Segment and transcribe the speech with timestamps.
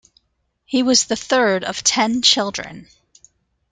[0.65, 2.87] He was the third of ten children.